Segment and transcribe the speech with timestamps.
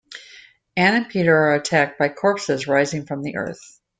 [0.75, 3.79] Anne and Peter are attacked by corpses rising from the earth.